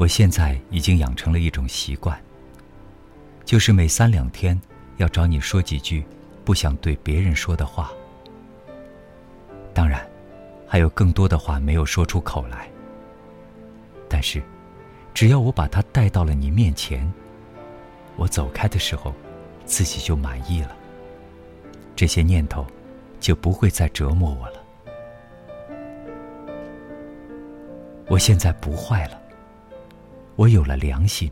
[0.00, 2.18] 我现在已经养成了一种习惯，
[3.44, 4.58] 就是每三两天
[4.96, 6.02] 要找你说几句
[6.42, 7.92] 不想对别人说的话。
[9.74, 10.00] 当然，
[10.66, 12.66] 还有更多的话没有说出口来。
[14.08, 14.42] 但是，
[15.12, 17.06] 只要我把它带到了你面前，
[18.16, 19.12] 我走开的时候，
[19.66, 20.74] 自己就满意了。
[21.94, 22.66] 这些念头
[23.20, 24.64] 就不会再折磨我了。
[28.06, 29.20] 我现在不坏了。
[30.40, 31.30] 我有了良心，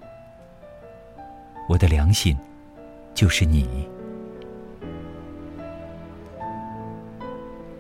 [1.67, 2.37] 我的良心
[3.15, 3.89] 就是你。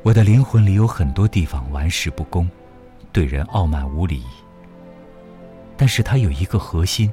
[0.02, 2.48] 我的灵魂里有很多地方玩世不恭，
[3.12, 4.24] 对人傲慢无礼。
[5.76, 7.12] 但是它有一个核心，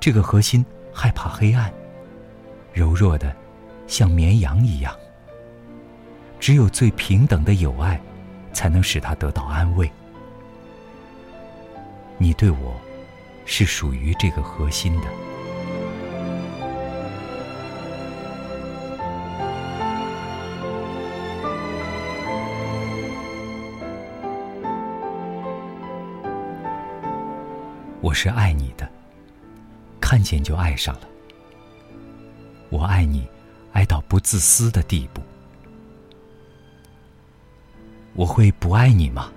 [0.00, 1.72] 这个核心害怕黑暗，
[2.72, 3.32] 柔弱的
[3.86, 4.92] 像绵羊一样。
[6.40, 8.00] 只有最平等的友爱，
[8.52, 9.88] 才能使他得到安慰。
[12.18, 12.74] 你对我，
[13.44, 15.06] 是属于这个核心的。
[28.00, 28.88] 我是爱你的，
[30.00, 31.02] 看见就爱上了。
[32.70, 33.28] 我爱你，
[33.72, 35.20] 爱到不自私的地步。
[38.14, 39.30] 我会不爱你吗？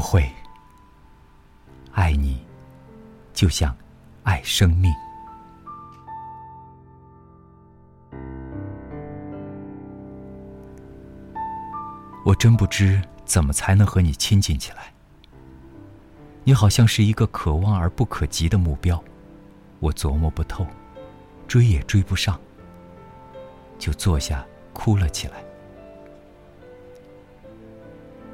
[0.00, 0.28] 会，
[1.92, 2.42] 爱你，
[3.34, 3.76] 就像
[4.22, 4.90] 爱生命。
[12.24, 14.92] 我真不知怎么才能和你亲近起来。
[16.44, 19.02] 你好像是一个可望而不可及的目标，
[19.78, 20.66] 我琢磨不透，
[21.46, 22.40] 追也追不上，
[23.78, 25.42] 就坐下哭了起来。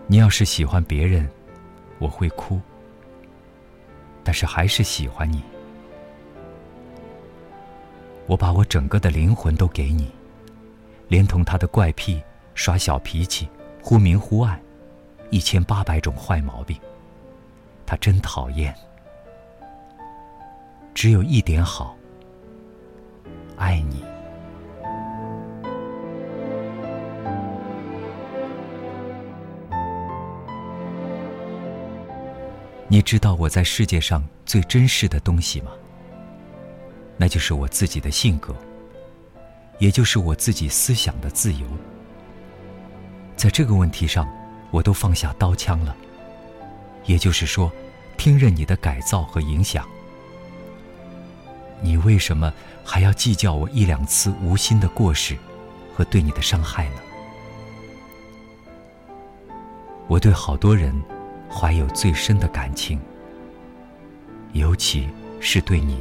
[0.07, 1.29] 你要是喜欢别人。
[1.99, 2.61] 我会哭，
[4.23, 5.43] 但是还是喜欢你。
[8.27, 10.11] 我把我整个的灵魂都给你，
[11.09, 12.23] 连同他的怪癖、
[12.55, 13.49] 耍小脾气、
[13.81, 14.61] 忽明忽暗，
[15.31, 16.77] 一千八百种坏毛病。
[17.87, 18.75] 他真讨厌。
[20.93, 21.97] 只有一点好，
[23.57, 24.03] 爱你。
[32.89, 35.73] 你知道我在世界上最珍视的东西吗？
[37.17, 38.55] 那就是我自己的性格，
[39.81, 41.67] 也就是我自己思想的自由。
[43.37, 44.29] 在这个问题上，
[44.71, 45.97] 我都放下刀枪了。
[47.07, 47.73] 也就是说，
[48.17, 49.85] 听任你的改造和影响。
[51.81, 52.53] 你为什么
[52.85, 55.37] 还要计较我一两次无心的过失
[55.95, 56.97] 和对你的伤害呢？
[60.07, 60.95] 我对好多人。
[61.51, 62.99] 怀有最深的感情，
[64.53, 65.09] 尤其
[65.41, 65.99] 是对你。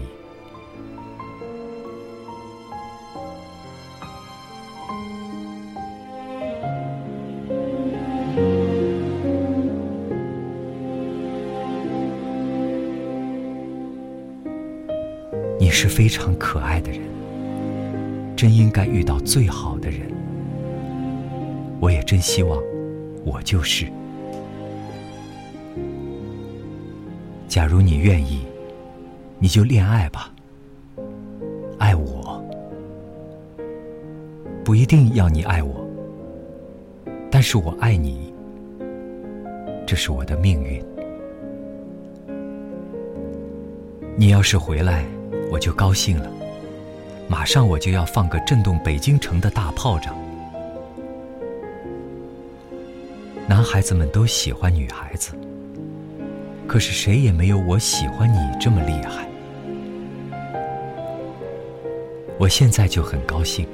[15.57, 17.01] 你是非常可爱的人，
[18.35, 20.01] 真应该遇到最好的人。
[21.79, 22.62] 我也真希望，
[23.23, 23.85] 我就是。
[27.56, 28.46] 假如你愿意，
[29.40, 30.30] 你就恋爱吧。
[31.80, 32.44] 爱我，
[34.62, 35.88] 不一定要你爱我，
[37.32, 38.34] 但是我爱你，
[39.88, 40.84] 这是我的命运。
[44.18, 45.06] 你要是回来，
[45.50, 46.30] 我就高兴了，
[47.30, 50.13] 马上我就要放个震动北京城的大炮仗。
[53.48, 55.31] 男孩子们都喜欢女孩子。
[56.67, 59.25] 可是谁也没有我喜欢你这么厉害。
[62.38, 63.65] 我现在就很高兴，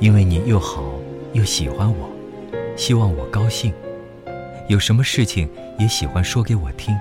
[0.00, 0.82] 因为你又好
[1.34, 2.10] 又喜欢我，
[2.76, 3.72] 希望我高兴，
[4.66, 5.48] 有什么事情
[5.78, 6.96] 也喜欢说给我听。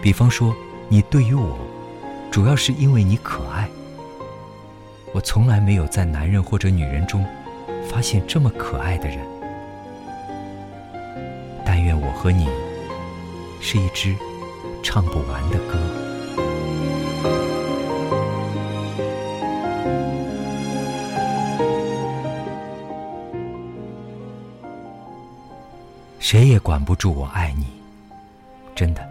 [0.00, 0.54] 比方说，
[0.88, 1.58] 你对于我，
[2.30, 3.68] 主要是因为你可爱。
[5.12, 7.26] 我从来没有在男人或者女人中，
[7.88, 9.18] 发现这么可爱的人。
[11.64, 12.48] 但愿我和你。
[13.64, 14.14] 是一支
[14.82, 15.78] 唱不完的歌。
[26.18, 27.66] 谁也管不住我爱你，
[28.74, 29.08] 真的，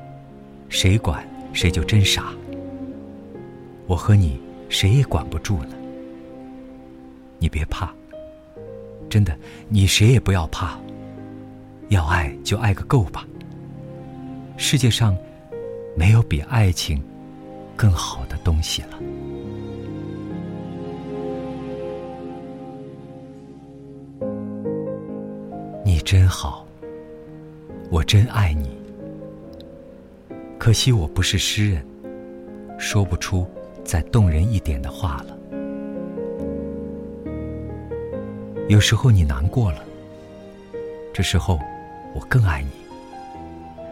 [0.67, 2.33] 谁管谁就真傻。
[3.87, 5.69] 我和你谁也管不住了。
[7.39, 7.89] 你别怕，
[9.09, 9.35] 真的，
[9.69, 10.77] 你谁也不要怕，
[11.87, 13.25] 要爱就爱个够吧。
[14.63, 15.17] 世界上
[15.95, 17.03] 没有比爱情
[17.75, 18.99] 更好的东西了。
[25.83, 26.63] 你真好，
[27.89, 28.69] 我真爱你。
[30.59, 31.83] 可惜我不是诗人，
[32.77, 33.47] 说不出
[33.83, 35.35] 再动人一点的话了。
[38.69, 39.83] 有时候你难过了，
[41.11, 41.59] 这时候
[42.13, 42.80] 我更爱你。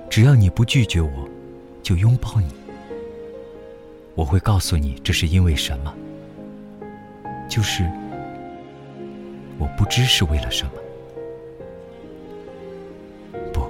[0.10, 1.30] 只要你不拒绝我，
[1.84, 2.48] 就拥抱你。
[4.16, 5.94] 我会告诉你这是因为什么，
[7.48, 7.90] 就是
[9.60, 10.72] 我不知是为了什么。
[13.54, 13.62] 不，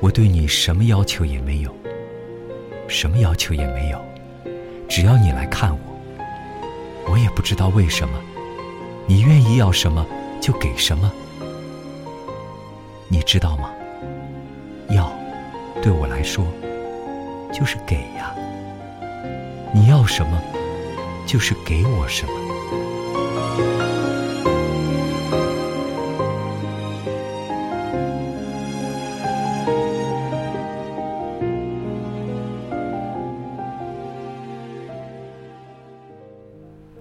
[0.00, 1.70] 我对你什么要求也没有，
[2.88, 4.02] 什么要求也没有，
[4.88, 8.18] 只要你来看我，我也不知道为什么，
[9.06, 10.06] 你愿意要什么
[10.40, 11.12] 就给什么，
[13.08, 13.71] 你知道吗？
[15.82, 16.46] 对我来说，
[17.52, 18.32] 就是给呀。
[19.74, 20.40] 你要什么，
[21.26, 22.32] 就是给我什么。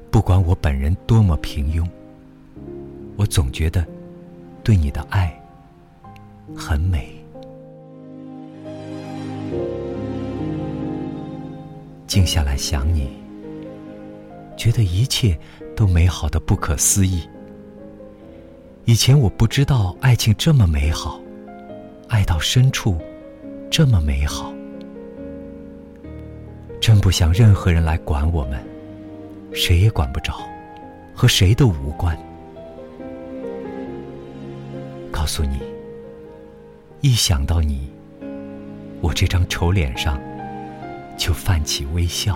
[0.09, 1.87] 不管我本人多么平庸，
[3.15, 3.85] 我总觉得
[4.63, 5.31] 对你的爱
[6.55, 7.20] 很美。
[12.11, 13.09] 静下来想你，
[14.57, 15.39] 觉得一切
[15.77, 17.21] 都美好的不可思议。
[18.83, 21.21] 以前我不知道爱情这么美好，
[22.09, 22.97] 爱到深处
[23.69, 24.53] 这么美好。
[26.81, 28.61] 真不想任何人来管我们，
[29.53, 30.35] 谁也管不着，
[31.15, 32.13] 和谁都无关。
[35.09, 35.59] 告诉你，
[36.99, 37.89] 一想到你，
[38.99, 40.21] 我这张丑脸上。
[41.21, 42.35] 就泛起微笑。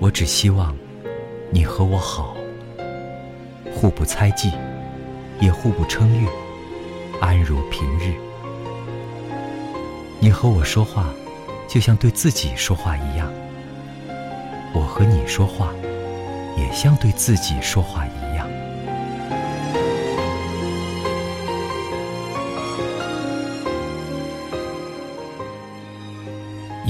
[0.00, 0.76] 我只希望
[1.52, 2.36] 你和我好，
[3.72, 4.50] 互不猜忌，
[5.40, 6.26] 也互不称誉，
[7.20, 8.12] 安如平日。
[10.18, 11.14] 你和我说话，
[11.68, 13.28] 就像对自己说话一样；
[14.74, 15.72] 我和你说话，
[16.56, 18.13] 也像对自己说话一样。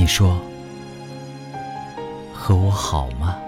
[0.05, 0.39] 你说
[2.35, 3.39] 和我好吗？